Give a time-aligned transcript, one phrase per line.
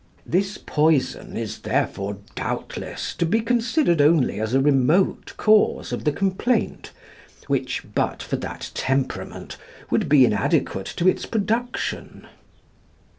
[0.25, 6.11] This poison is therefore, doubtless, to be considered only as a remote cause of the
[6.11, 6.89] complaint,
[7.45, 9.57] which, but for that temperament,
[9.91, 12.25] would be inadequate to its production.